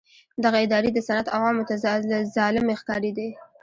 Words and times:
دغه 0.43 0.57
ادارې 0.65 0.89
د 0.93 0.99
سند 1.07 1.25
عوامو 1.35 1.67
ته 1.69 1.75
ظالمې 2.35 2.75
ښکارېدې. 2.81 3.29